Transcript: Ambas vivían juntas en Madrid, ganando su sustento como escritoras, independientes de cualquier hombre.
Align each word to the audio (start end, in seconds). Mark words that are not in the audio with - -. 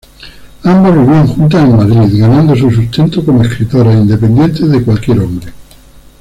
Ambas 0.63 0.95
vivían 0.97 1.27
juntas 1.27 1.61
en 1.63 1.75
Madrid, 1.77 2.19
ganando 2.19 2.55
su 2.55 2.71
sustento 2.71 3.23
como 3.23 3.43
escritoras, 3.43 3.93
independientes 3.97 4.67
de 4.67 4.81
cualquier 4.83 5.19
hombre. 5.19 5.53